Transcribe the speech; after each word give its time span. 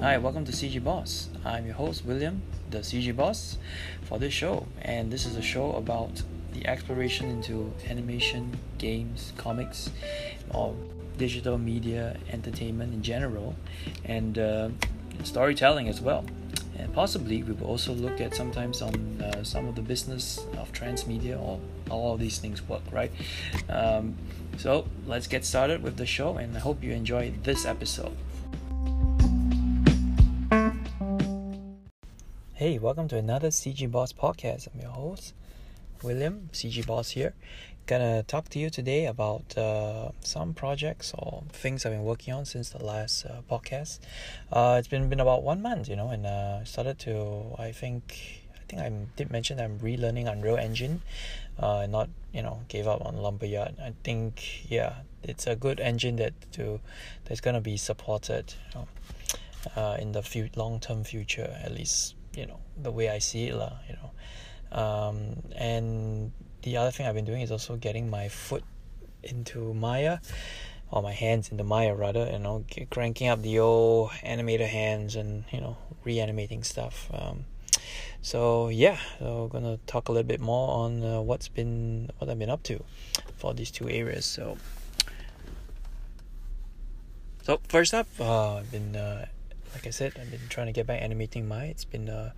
Hi, 0.00 0.16
welcome 0.16 0.44
to 0.44 0.52
CG 0.52 0.82
Boss. 0.84 1.28
I'm 1.44 1.66
your 1.66 1.74
host, 1.74 2.04
William, 2.04 2.40
the 2.70 2.78
CG 2.78 3.16
Boss, 3.16 3.58
for 4.04 4.16
this 4.16 4.32
show. 4.32 4.68
And 4.80 5.12
this 5.12 5.26
is 5.26 5.34
a 5.34 5.42
show 5.42 5.72
about 5.72 6.22
the 6.52 6.64
exploration 6.68 7.28
into 7.28 7.74
animation, 7.90 8.56
games, 8.78 9.32
comics, 9.36 9.90
or 10.54 10.76
digital 11.16 11.58
media, 11.58 12.16
entertainment 12.30 12.94
in 12.94 13.02
general, 13.02 13.56
and 14.04 14.38
uh, 14.38 14.68
storytelling 15.24 15.88
as 15.88 16.00
well. 16.00 16.24
And 16.78 16.94
possibly 16.94 17.42
we 17.42 17.54
will 17.54 17.66
also 17.66 17.92
look 17.92 18.20
at 18.20 18.36
sometimes 18.36 18.80
on 18.82 19.20
uh, 19.20 19.42
some 19.42 19.66
of 19.66 19.74
the 19.74 19.82
business 19.82 20.38
of 20.58 20.72
transmedia 20.72 21.42
or 21.42 21.58
how 21.88 21.96
all 21.96 22.14
of 22.14 22.20
these 22.20 22.38
things 22.38 22.62
work, 22.68 22.82
right? 22.92 23.10
Um, 23.68 24.14
so 24.58 24.86
let's 25.08 25.26
get 25.26 25.44
started 25.44 25.82
with 25.82 25.96
the 25.96 26.06
show, 26.06 26.36
and 26.36 26.56
I 26.56 26.60
hope 26.60 26.84
you 26.84 26.92
enjoy 26.92 27.32
this 27.42 27.66
episode. 27.66 28.16
Hey, 32.58 32.76
welcome 32.76 33.06
to 33.06 33.16
another 33.16 33.50
CG 33.50 33.88
Boss 33.88 34.12
podcast. 34.12 34.66
I'm 34.66 34.80
your 34.80 34.90
host, 34.90 35.32
William, 36.02 36.50
CG 36.52 36.84
Boss 36.84 37.10
here. 37.10 37.34
Gonna 37.86 38.24
talk 38.24 38.48
to 38.48 38.58
you 38.58 38.68
today 38.68 39.06
about 39.06 39.56
uh, 39.56 40.08
some 40.22 40.54
projects 40.54 41.14
or 41.16 41.44
things 41.52 41.86
I've 41.86 41.92
been 41.92 42.02
working 42.02 42.34
on 42.34 42.46
since 42.46 42.70
the 42.70 42.84
last 42.84 43.24
uh, 43.26 43.42
podcast. 43.48 44.00
Uh, 44.50 44.74
it's 44.76 44.88
been 44.88 45.08
been 45.08 45.20
about 45.20 45.44
one 45.44 45.62
month, 45.62 45.88
you 45.88 45.94
know, 45.94 46.08
and 46.08 46.26
uh, 46.26 46.64
started 46.64 46.98
to 47.06 47.54
I 47.60 47.70
think 47.70 48.18
I 48.56 48.62
think 48.66 48.82
I 48.82 48.90
did 49.14 49.30
mention 49.30 49.60
I'm 49.60 49.78
relearning 49.78 50.26
Unreal 50.28 50.56
Engine, 50.56 51.02
uh, 51.60 51.86
not 51.88 52.08
you 52.32 52.42
know 52.42 52.62
gave 52.66 52.88
up 52.88 53.06
on 53.06 53.18
Lumberyard. 53.18 53.76
I 53.80 53.94
think 54.02 54.68
yeah, 54.68 55.02
it's 55.22 55.46
a 55.46 55.54
good 55.54 55.78
engine 55.78 56.16
that 56.16 56.34
to 56.54 56.80
that's 57.26 57.40
gonna 57.40 57.60
be 57.60 57.76
supported. 57.76 58.52
You 58.74 58.80
know, 58.80 58.88
uh, 59.76 59.96
in 60.00 60.10
the 60.10 60.24
few 60.24 60.50
long 60.56 60.80
term 60.80 61.04
future, 61.04 61.56
at 61.62 61.70
least 61.72 62.16
you 62.38 62.46
know 62.46 62.60
the 62.80 62.90
way 62.90 63.08
I 63.08 63.18
see 63.18 63.48
it 63.48 63.54
lah 63.54 63.74
you 63.88 63.96
know. 63.98 64.10
Um, 64.70 65.42
and 65.56 66.32
the 66.62 66.76
other 66.76 66.90
thing 66.90 67.06
I've 67.06 67.14
been 67.14 67.24
doing 67.24 67.42
is 67.42 67.50
also 67.50 67.76
getting 67.76 68.10
my 68.10 68.28
foot 68.28 68.62
into 69.22 69.74
Maya 69.74 70.18
or 70.90 71.02
my 71.02 71.12
hands 71.12 71.50
into 71.50 71.64
Maya 71.64 71.94
rather 71.94 72.30
you 72.30 72.38
know 72.38 72.64
cranking 72.90 73.28
up 73.28 73.42
the 73.42 73.58
old 73.58 74.10
animator 74.24 74.68
hands 74.68 75.16
and 75.16 75.44
you 75.50 75.60
know 75.60 75.76
reanimating 76.04 76.62
stuff. 76.62 77.10
Um, 77.12 77.44
so 78.20 78.68
yeah 78.68 78.98
so 79.18 79.44
we're 79.44 79.60
gonna 79.60 79.78
talk 79.86 80.08
a 80.08 80.12
little 80.12 80.26
bit 80.26 80.40
more 80.40 80.84
on 80.84 81.04
uh, 81.04 81.20
what's 81.20 81.48
been 81.48 82.10
what 82.18 82.30
I've 82.30 82.38
been 82.38 82.50
up 82.50 82.62
to 82.64 82.82
for 83.36 83.54
these 83.54 83.70
two 83.70 83.88
areas. 83.88 84.24
So 84.24 84.58
so 87.42 87.60
first 87.68 87.94
up 87.94 88.06
uh, 88.20 88.56
I've 88.56 88.70
been 88.70 88.94
uh, 88.94 89.26
like 89.74 89.86
I 89.86 89.90
said, 89.90 90.12
I've 90.20 90.30
been 90.30 90.40
trying 90.48 90.66
to 90.66 90.72
get 90.72 90.86
back 90.86 91.02
animating 91.02 91.46
Maya. 91.46 91.68
It's 91.68 91.84
been 91.84 92.08
uh, 92.08 92.32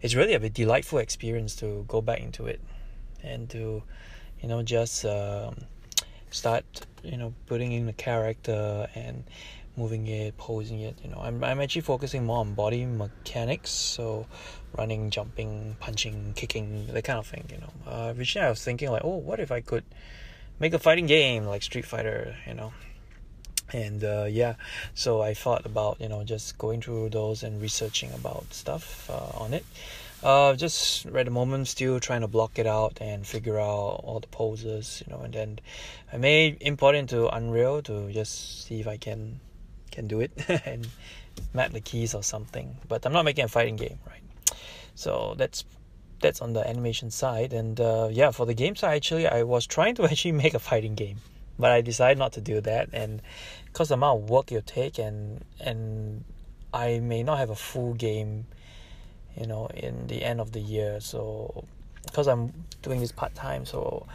it's 0.00 0.14
really 0.14 0.34
a 0.34 0.48
delightful 0.48 0.98
experience 0.98 1.54
to 1.56 1.84
go 1.88 2.00
back 2.00 2.20
into 2.20 2.46
it, 2.46 2.60
and 3.22 3.48
to, 3.50 3.82
you 4.40 4.48
know, 4.48 4.62
just 4.62 5.04
um, 5.04 5.56
start, 6.30 6.64
you 7.02 7.16
know, 7.16 7.34
putting 7.46 7.72
in 7.72 7.86
the 7.86 7.92
character 7.92 8.88
and 8.94 9.24
moving 9.76 10.06
it, 10.06 10.36
posing 10.36 10.80
it. 10.80 10.98
You 11.02 11.10
know, 11.10 11.20
I'm 11.22 11.42
I'm 11.44 11.60
actually 11.60 11.82
focusing 11.82 12.24
more 12.24 12.38
on 12.38 12.54
body 12.54 12.84
mechanics, 12.84 13.70
so 13.70 14.26
running, 14.76 15.10
jumping, 15.10 15.76
punching, 15.80 16.32
kicking, 16.34 16.86
that 16.88 17.04
kind 17.04 17.18
of 17.18 17.26
thing. 17.26 17.44
You 17.50 17.58
know, 17.58 17.72
uh, 17.86 18.14
originally 18.16 18.46
I 18.46 18.50
was 18.50 18.64
thinking 18.64 18.90
like, 18.90 19.02
oh, 19.04 19.16
what 19.16 19.40
if 19.40 19.52
I 19.52 19.60
could 19.60 19.84
make 20.58 20.74
a 20.74 20.78
fighting 20.78 21.06
game 21.06 21.44
like 21.44 21.62
Street 21.62 21.86
Fighter? 21.86 22.36
You 22.46 22.54
know 22.54 22.72
and 23.72 24.04
uh, 24.04 24.26
yeah 24.28 24.54
so 24.94 25.22
i 25.22 25.34
thought 25.34 25.64
about 25.64 26.00
you 26.00 26.08
know 26.08 26.24
just 26.24 26.58
going 26.58 26.80
through 26.80 27.08
those 27.08 27.42
and 27.42 27.60
researching 27.60 28.12
about 28.12 28.44
stuff 28.52 29.08
uh, 29.10 29.42
on 29.42 29.54
it. 29.54 29.64
Uh, 30.22 30.54
just 30.54 31.04
at 31.06 31.24
the 31.24 31.32
moment 31.32 31.66
still 31.66 31.98
trying 31.98 32.20
to 32.20 32.28
block 32.28 32.56
it 32.56 32.66
out 32.66 32.96
and 33.00 33.26
figure 33.26 33.58
out 33.58 34.00
all 34.04 34.20
the 34.20 34.28
poses 34.28 35.02
you 35.04 35.12
know 35.12 35.20
and 35.22 35.34
then 35.34 35.58
i 36.12 36.16
may 36.16 36.56
import 36.60 36.94
into 36.94 37.26
unreal 37.34 37.82
to 37.82 38.08
just 38.12 38.64
see 38.64 38.78
if 38.78 38.86
i 38.86 38.96
can 38.96 39.40
can 39.90 40.06
do 40.06 40.20
it 40.20 40.30
and 40.64 40.86
map 41.54 41.72
the 41.72 41.80
keys 41.80 42.14
or 42.14 42.22
something. 42.22 42.76
But 42.88 43.04
i'm 43.04 43.12
not 43.12 43.24
making 43.24 43.44
a 43.44 43.48
fighting 43.48 43.76
game 43.76 43.98
right? 44.06 44.22
So 44.94 45.34
that's 45.36 45.64
that's 46.20 46.40
on 46.40 46.52
the 46.52 46.64
animation 46.68 47.10
side. 47.10 47.52
And 47.52 47.80
uh, 47.80 48.08
yeah 48.12 48.30
for 48.30 48.46
the 48.46 48.54
game 48.54 48.76
side 48.76 48.94
actually 48.94 49.26
i 49.26 49.42
was 49.42 49.66
trying 49.66 49.96
to 49.96 50.04
actually 50.10 50.32
make 50.32 50.54
a 50.54 50.60
fighting 50.60 50.94
game 50.94 51.18
but 51.62 51.70
I 51.70 51.80
decided 51.80 52.18
not 52.18 52.32
to 52.32 52.40
do 52.40 52.60
that 52.60 52.88
and 52.92 53.22
because 53.66 53.88
the 53.90 53.94
amount 53.94 54.24
of 54.24 54.30
work 54.30 54.50
you 54.50 54.60
take 54.66 54.98
and 54.98 55.44
and 55.60 56.24
I 56.74 56.98
may 56.98 57.22
not 57.22 57.38
have 57.38 57.50
a 57.50 57.54
full 57.54 57.94
game 57.94 58.46
you 59.36 59.46
know 59.46 59.68
in 59.72 60.08
the 60.08 60.24
end 60.24 60.40
of 60.40 60.50
the 60.50 60.58
year 60.58 60.98
so 60.98 61.64
because 62.04 62.26
I'm 62.26 62.52
doing 62.82 62.98
this 62.98 63.12
part 63.12 63.36
time 63.36 63.64
so 63.64 64.06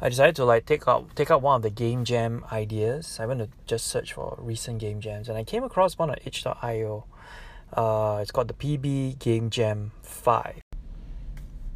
I 0.00 0.08
decided 0.08 0.34
to 0.36 0.44
like 0.44 0.66
take 0.66 0.88
out 0.88 1.14
take 1.14 1.30
out 1.30 1.40
one 1.40 1.54
of 1.54 1.62
the 1.62 1.70
game 1.70 2.04
jam 2.04 2.44
ideas. 2.50 3.18
I 3.20 3.26
went 3.26 3.38
to 3.40 3.48
just 3.66 3.86
search 3.86 4.12
for 4.14 4.36
recent 4.40 4.80
game 4.80 5.00
jams 5.00 5.28
and 5.28 5.38
I 5.38 5.44
came 5.44 5.62
across 5.62 5.96
one 5.96 6.10
on 6.10 6.16
itch.io 6.24 7.04
uh, 7.72 8.18
it's 8.22 8.32
called 8.32 8.48
the 8.48 8.54
PB 8.54 9.20
Game 9.20 9.50
Jam 9.50 9.92
5 10.02 10.62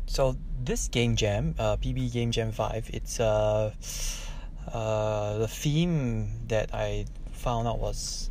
so 0.06 0.36
this 0.64 0.88
game 0.88 1.14
jam 1.16 1.54
uh, 1.58 1.76
PB 1.76 2.12
Game 2.12 2.30
Jam 2.32 2.50
5 2.50 2.90
it's 2.92 3.20
uh 3.20 3.72
uh, 4.70 5.38
the 5.38 5.48
theme 5.48 6.46
that 6.48 6.74
I 6.74 7.06
found 7.32 7.66
out 7.66 7.78
was 7.78 8.30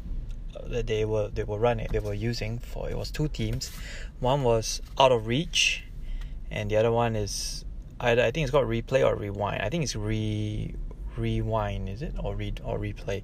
uh, 0.55 0.67
that 0.69 0.87
they 0.87 1.05
were 1.05 1.29
they 1.29 1.43
were 1.43 1.59
running 1.59 1.87
they 1.91 1.99
were 1.99 2.13
using 2.13 2.59
for 2.59 2.89
it 2.89 2.97
was 2.97 3.11
two 3.11 3.27
teams. 3.27 3.71
One 4.19 4.43
was 4.43 4.81
out 4.99 5.11
of 5.11 5.27
reach, 5.27 5.83
and 6.49 6.69
the 6.69 6.77
other 6.77 6.91
one 6.91 7.15
is 7.15 7.65
either 7.99 8.21
I 8.23 8.31
think 8.31 8.45
it's 8.45 8.51
called 8.51 8.67
replay 8.67 9.05
or 9.05 9.15
rewind. 9.15 9.61
I 9.61 9.69
think 9.69 9.83
it's 9.83 9.95
re 9.95 10.73
rewind 11.17 11.89
is 11.89 12.01
it? 12.01 12.15
Or 12.23 12.35
read 12.35 12.61
or 12.63 12.79
replay. 12.79 13.23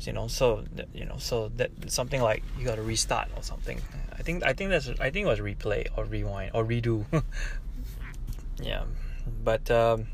You 0.00 0.12
know 0.12 0.28
so 0.28 0.64
you 0.92 1.06
know 1.06 1.16
so 1.18 1.50
that 1.56 1.70
something 1.86 2.20
like 2.20 2.42
you 2.58 2.66
got 2.66 2.76
to 2.76 2.82
restart 2.82 3.28
or 3.36 3.42
something. 3.42 3.80
I 4.12 4.22
think 4.22 4.44
i 4.44 4.52
think 4.52 4.70
that's 4.70 4.88
i 5.00 5.10
think 5.10 5.26
it 5.26 5.30
was 5.30 5.40
replay 5.40 5.86
or 5.96 6.04
rewind 6.04 6.50
or 6.54 6.64
redo. 6.64 7.04
Yeah. 8.62 8.84
But 9.42 9.70
um 9.70 10.06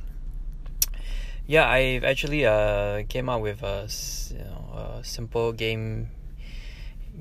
yeah, 1.46 1.68
I've 1.68 2.04
actually 2.04 2.46
uh 2.46 3.02
came 3.08 3.28
up 3.28 3.40
with 3.40 3.62
a 3.62 3.88
you 4.30 4.44
know 4.44 4.98
a 5.00 5.04
simple 5.04 5.52
game 5.52 6.08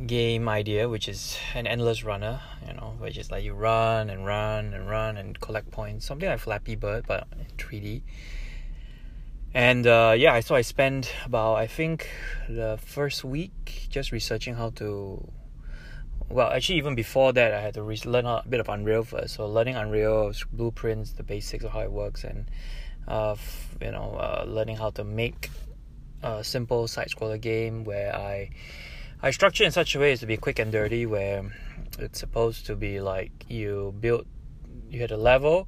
game 0.06 0.48
idea, 0.48 0.88
which 0.88 1.08
is 1.08 1.38
an 1.56 1.68
endless 1.68 2.04
runner. 2.04 2.42
You 2.68 2.74
know, 2.74 2.96
which 3.00 3.18
is 3.18 3.32
like 3.32 3.44
you 3.44 3.54
run 3.54 4.10
and 4.10 4.26
run 4.26 4.74
and 4.74 4.90
run 4.90 5.18
and 5.18 5.40
collect 5.40 5.72
points, 5.72 6.06
something 6.06 6.30
like 6.30 6.40
Flappy 6.40 6.76
Bird 6.76 7.06
but 7.08 7.28
3D. 7.58 8.02
And 9.54 9.88
uh, 9.88 10.14
yeah, 10.16 10.40
so 10.42 10.56
I 10.56 10.62
spent 10.62 11.12
about 11.26 11.56
I 11.56 11.66
think 11.66 12.08
the 12.48 12.78
first 12.84 13.24
week 13.24 13.88
just 13.90 14.12
researching 14.12 14.56
how 14.56 14.70
to. 14.72 15.28
Well, 16.30 16.52
actually, 16.52 16.78
even 16.78 16.94
before 16.94 17.34
that, 17.34 17.56
I 17.56 17.62
had 17.62 17.74
to 17.74 17.82
re- 17.82 18.00
learn 18.06 18.28
a 18.28 18.44
bit 18.48 18.60
of 18.60 18.70
Unreal 18.70 19.04
first. 19.04 19.34
So 19.34 19.48
learning 19.48 19.76
Unreal 19.76 20.32
blueprints, 20.54 21.14
the 21.14 21.24
basics 21.24 21.64
of 21.64 21.72
how 21.72 21.80
it 21.80 21.92
works, 21.92 22.24
and 22.24 22.46
of 23.08 23.40
you 23.82 23.92
know 23.92 24.16
uh, 24.16 24.46
learning 24.48 24.78
how 24.78 24.90
to 24.92 25.04
make 25.04 25.50
a 26.24 26.44
simple 26.44 26.88
side 26.88 27.08
scroller 27.08 27.40
game 27.40 27.84
where 27.84 28.16
I 28.16 28.50
I 29.22 29.32
structure 29.32 29.64
in 29.64 29.72
such 29.72 29.96
a 29.96 30.00
way 30.00 30.14
as 30.14 30.20
to 30.22 30.26
be 30.26 30.38
quick 30.38 30.60
and 30.60 30.72
dirty 30.72 31.06
where 31.06 31.44
it's 31.98 32.20
supposed 32.20 32.66
to 32.68 32.76
be 32.76 33.02
like 33.02 33.32
you 33.50 33.94
build 34.00 34.26
you 34.90 35.00
hit 35.00 35.12
a 35.12 35.18
level 35.18 35.68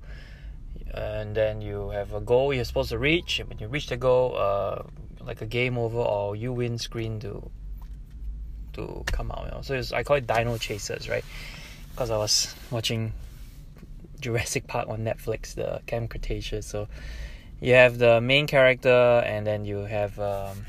and 0.93 1.35
then 1.35 1.61
you 1.61 1.89
have 1.89 2.13
a 2.13 2.21
goal 2.21 2.53
you're 2.53 2.65
supposed 2.65 2.89
to 2.89 2.97
reach. 2.97 3.39
And 3.39 3.49
when 3.49 3.59
you 3.59 3.67
reach 3.67 3.87
the 3.87 3.97
goal 3.97 4.35
uh, 4.37 4.83
like 5.19 5.41
a 5.41 5.45
game 5.45 5.77
over 5.77 5.97
or 5.97 6.35
you 6.35 6.53
win 6.53 6.77
screen 6.77 7.19
to 7.21 7.49
to 8.73 9.03
come 9.07 9.31
out 9.31 9.45
you 9.45 9.51
know. 9.51 9.61
So 9.61 9.95
I 9.95 10.03
call 10.03 10.17
it 10.17 10.27
Dino 10.27 10.57
Chasers 10.57 11.09
right? 11.09 11.25
Because 11.91 12.09
I 12.09 12.17
was 12.17 12.55
watching 12.71 13.13
Jurassic 14.21 14.67
Park 14.67 14.87
on 14.87 14.99
Netflix 14.99 15.55
the 15.55 15.81
Camp 15.85 16.09
Cretaceous. 16.09 16.65
So 16.65 16.87
you 17.59 17.73
have 17.73 17.97
the 17.97 18.21
main 18.21 18.47
character 18.47 19.23
and 19.25 19.45
then 19.45 19.65
you 19.65 19.77
have 19.79 20.17
um, 20.19 20.65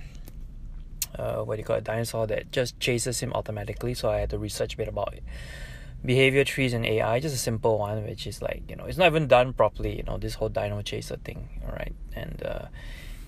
uh, 1.19 1.43
what 1.43 1.56
do 1.56 1.60
you 1.60 1.64
call 1.64 1.76
it 1.76 1.84
dinosaur 1.84 2.26
that 2.26 2.50
just 2.52 2.78
chases 2.81 3.20
him 3.20 3.32
automatically. 3.34 3.94
So 3.94 4.10
i 4.10 4.19
had 4.19 4.31
to 4.31 4.38
research 4.38 4.75
a 4.75 4.76
bit 4.76 4.88
about 4.88 5.14
it 5.14 5.22
behavior 6.04 6.44
trees 6.44 6.72
and 6.72 6.84
ai 6.84 7.20
just 7.20 7.34
a 7.34 7.38
simple 7.38 7.78
one 7.78 8.04
which 8.04 8.26
is 8.26 8.43
like 8.43 8.62
you 8.69 8.75
know 8.75 8.84
it's 8.84 8.99
not 8.99 9.06
even 9.06 9.28
done 9.28 9.52
properly 9.52 9.96
you 9.96 10.02
know 10.02 10.19
this 10.19 10.34
whole 10.34 10.48
dino 10.48 10.82
chaser 10.82 11.16
thing 11.16 11.48
all 11.64 11.72
right 11.72 11.94
and 12.16 12.43
uh, 12.44 12.66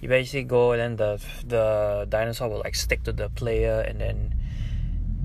you 0.00 0.08
basically 0.08 0.42
go 0.42 0.72
and 0.72 0.80
then 0.80 0.96
the 0.96 1.24
the 1.46 2.06
dinosaur 2.08 2.48
will 2.48 2.58
like 2.58 2.74
stick 2.74 3.02
to 3.04 3.12
the 3.12 3.28
player 3.30 3.80
and 3.86 4.00
then 4.00 4.34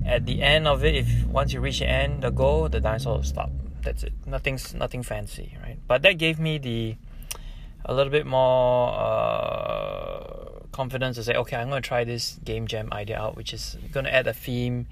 at 0.06 0.26
the 0.26 0.42
end 0.42 0.66
of 0.68 0.84
it 0.84 0.94
if 0.94 1.26
once 1.26 1.52
you 1.52 1.60
reach 1.60 1.80
the 1.80 1.88
end 1.88 2.22
the 2.22 2.30
goal 2.30 2.68
the 2.68 2.80
dinosaur 2.80 3.16
will 3.16 3.24
stop 3.24 3.50
that's 3.82 4.02
it 4.02 4.12
nothing's 4.26 4.74
nothing 4.74 5.02
fancy 5.02 5.56
right 5.62 5.78
but 5.86 6.02
that 6.02 6.18
gave 6.18 6.38
me 6.38 6.58
the 6.58 6.96
a 7.84 7.94
little 7.94 8.10
bit 8.10 8.26
more 8.26 8.92
uh, 8.94 10.60
confidence 10.70 11.16
to 11.16 11.24
say, 11.24 11.34
okay, 11.34 11.56
I'm 11.56 11.68
going 11.70 11.82
to 11.82 11.88
try 11.88 12.04
this 12.04 12.38
game 12.44 12.66
jam 12.66 12.88
idea 12.92 13.18
out, 13.18 13.36
which 13.36 13.52
is 13.52 13.76
going 13.92 14.04
to 14.04 14.14
add 14.14 14.26
a 14.26 14.32
theme 14.32 14.86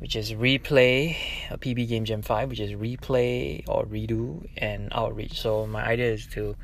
which 0.00 0.16
is 0.16 0.32
replay 0.32 1.16
a 1.50 1.56
PB 1.56 1.88
Game 1.88 2.04
Jam 2.04 2.20
5, 2.20 2.50
which 2.50 2.60
is 2.60 2.72
replay 2.72 3.62
or 3.66 3.86
redo 3.86 4.46
and 4.56 4.88
outreach. 4.92 5.40
So 5.40 5.66
my 5.66 5.82
idea 5.82 6.12
is 6.12 6.26
to 6.34 6.56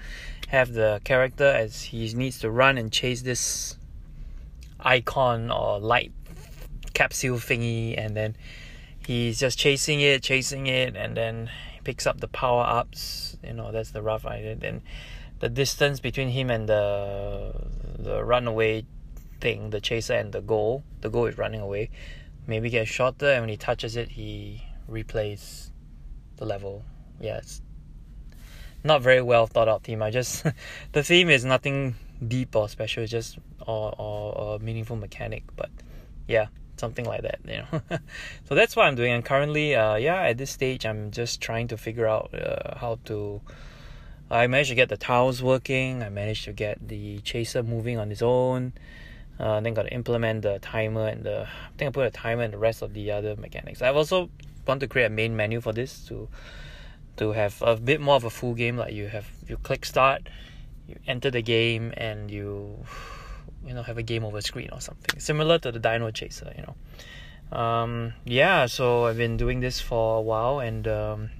have 0.48 0.72
the 0.74 1.00
character 1.04 1.46
as 1.46 1.80
he 1.82 2.12
needs 2.12 2.40
to 2.40 2.50
run 2.50 2.76
and 2.76 2.92
chase 2.92 3.22
this 3.22 3.76
icon 4.80 5.50
or 5.50 5.78
light 5.78 6.12
capsule 6.92 7.38
thingy 7.38 7.94
and 7.96 8.16
then 8.16 8.36
he's 9.06 9.40
just 9.40 9.58
chasing 9.58 10.00
it, 10.00 10.22
chasing 10.22 10.66
it 10.66 10.96
and 10.96 11.16
then 11.16 11.50
he 11.72 11.80
picks 11.82 12.06
up 12.06 12.20
the 12.20 12.28
power 12.28 12.64
ups. 12.64 13.36
You 13.42 13.54
know, 13.54 13.72
that's 13.72 13.90
the 13.90 14.02
rough 14.02 14.26
idea. 14.26 14.56
Then 14.56 14.82
the 15.40 15.48
distance 15.48 16.00
between 16.00 16.28
him 16.28 16.50
and 16.50 16.68
the 16.68 17.52
the 17.98 18.24
runaway 18.24 18.86
thing, 19.40 19.70
the 19.70 19.80
chaser 19.80 20.14
and 20.14 20.32
the 20.32 20.40
goal, 20.40 20.84
the 21.00 21.10
goal 21.10 21.26
is 21.26 21.38
running 21.38 21.60
away 21.60 21.90
maybe 22.50 22.68
get 22.68 22.88
shorter 22.88 23.30
and 23.30 23.42
when 23.42 23.48
he 23.48 23.56
touches 23.56 23.96
it 23.96 24.10
he 24.10 24.62
replays 24.90 25.70
the 26.36 26.44
level 26.44 26.84
yeah 27.20 27.36
it's 27.36 27.62
not 28.82 29.00
very 29.00 29.22
well 29.22 29.46
thought 29.46 29.68
out 29.68 29.84
theme 29.84 30.02
i 30.02 30.10
just 30.10 30.44
the 30.92 31.02
theme 31.02 31.30
is 31.30 31.44
nothing 31.44 31.94
deep 32.26 32.54
or 32.56 32.68
special 32.68 33.06
just 33.06 33.38
or, 33.66 33.94
or, 33.98 34.36
or 34.36 34.58
meaningful 34.58 34.96
mechanic 34.96 35.44
but 35.56 35.70
yeah 36.26 36.46
something 36.80 37.04
like 37.04 37.22
that 37.22 37.38
you 37.46 37.58
know 37.58 37.82
so 38.48 38.54
that's 38.54 38.74
what 38.74 38.86
i'm 38.86 38.96
doing 38.96 39.12
and 39.12 39.24
currently 39.24 39.74
uh 39.74 39.94
yeah 39.94 40.22
at 40.22 40.38
this 40.38 40.50
stage 40.50 40.84
i'm 40.84 41.10
just 41.10 41.40
trying 41.40 41.68
to 41.68 41.76
figure 41.76 42.06
out 42.06 42.34
uh, 42.34 42.76
how 42.78 42.98
to 43.04 43.40
i 44.30 44.46
managed 44.46 44.70
to 44.70 44.74
get 44.74 44.88
the 44.88 44.96
tiles 44.96 45.42
working 45.42 46.02
i 46.02 46.08
managed 46.08 46.44
to 46.44 46.52
get 46.52 46.76
the 46.88 47.18
chaser 47.20 47.62
moving 47.62 47.98
on 47.98 48.10
its 48.10 48.22
own 48.22 48.72
uh, 49.40 49.58
then 49.60 49.72
got 49.72 49.84
to 49.84 49.92
implement 49.94 50.42
the 50.42 50.58
timer 50.58 51.08
and 51.08 51.24
the 51.24 51.42
I 51.42 51.78
think 51.78 51.88
I 51.88 51.92
put 51.92 52.06
a 52.06 52.10
timer 52.10 52.42
and 52.42 52.52
the 52.52 52.58
rest 52.58 52.82
of 52.82 52.92
the 52.92 53.10
other 53.10 53.36
mechanics. 53.36 53.80
I've 53.80 53.96
also 53.96 54.28
want 54.66 54.80
to 54.80 54.86
create 54.86 55.06
a 55.06 55.10
main 55.10 55.34
menu 55.34 55.62
for 55.62 55.72
this 55.72 56.06
to 56.08 56.28
to 57.16 57.32
have 57.32 57.60
a 57.62 57.76
bit 57.76 58.00
more 58.00 58.16
of 58.16 58.24
a 58.24 58.30
full 58.30 58.54
game. 58.54 58.76
Like 58.76 58.92
you 58.92 59.08
have 59.08 59.26
you 59.48 59.56
click 59.56 59.86
start, 59.86 60.28
you 60.86 60.96
enter 61.06 61.30
the 61.30 61.40
game, 61.40 61.94
and 61.96 62.30
you 62.30 62.84
you 63.66 63.74
know 63.74 63.82
have 63.82 63.98
a 63.98 64.02
game 64.02 64.24
over 64.24 64.40
screen 64.40 64.70
or 64.72 64.80
something 64.80 65.20
similar 65.20 65.58
to 65.58 65.72
the 65.72 65.78
Dino 65.78 66.10
Chaser. 66.10 66.52
You 66.56 66.64
know, 66.66 67.58
um, 67.58 68.14
yeah. 68.24 68.66
So 68.66 69.06
I've 69.06 69.16
been 69.16 69.36
doing 69.36 69.60
this 69.60 69.80
for 69.80 70.18
a 70.18 70.20
while, 70.20 70.60
and 70.60 70.86
um, 70.88 71.30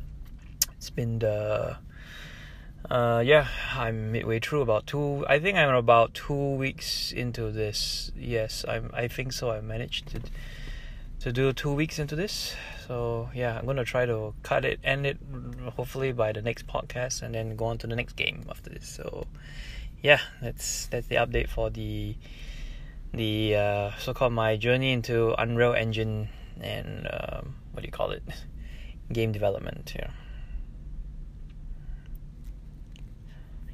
it's 0.77 0.91
been 0.91 1.19
the 1.19 1.77
uh, 2.89 3.23
yeah, 3.25 3.47
I'm 3.77 4.11
midway 4.13 4.41
through 4.41 4.63
about 4.63 4.87
two. 4.87 5.25
I 5.29 5.39
think 5.39 5.57
I'm 5.59 5.75
about 5.75 6.15
two 6.15 6.55
weeks 6.55 7.13
into 7.13 7.51
this. 7.51 8.11
Yes, 8.17 8.65
I'm. 8.67 8.91
I 8.95 9.07
think 9.09 9.33
so. 9.33 9.51
I 9.51 9.61
managed 9.61 10.09
to 10.09 10.21
to 11.21 11.33
do 11.33 11.53
two 11.53 11.73
weeks 11.73 11.99
into 11.99 12.17
this. 12.17 12.55
So 12.87 13.29
yeah, 13.35 13.59
I'm 13.59 13.67
gonna 13.67 13.85
try 13.85 14.07
to 14.07 14.35
cut 14.43 14.65
it, 14.65 14.81
end 14.83 15.07
it, 15.07 15.19
hopefully 15.77 16.13
by 16.13 16.33
the 16.33 16.43
next 16.43 16.67
podcast, 16.67 17.23
and 17.23 17.35
then 17.35 17.55
go 17.55 17.67
on 17.67 17.79
to 17.79 17.87
the 17.87 17.95
next 17.95 18.15
game 18.15 18.45
after 18.49 18.71
this. 18.71 18.89
So 18.89 19.27
yeah, 20.03 20.21
that's 20.41 20.87
that's 20.87 21.07
the 21.09 21.17
update 21.17 21.49
for 21.49 21.71
the 21.71 22.17
the 23.13 23.57
uh, 23.57 23.91
so-called 23.99 24.33
my 24.33 24.57
journey 24.57 24.93
into 24.93 25.35
Unreal 25.41 25.75
Engine 25.75 26.29
and 26.61 27.09
um, 27.11 27.57
what 27.73 27.83
do 27.83 27.87
you 27.87 27.93
call 27.93 28.11
it, 28.11 28.23
game 29.13 29.33
development. 29.33 29.93
Yeah. 29.97 30.11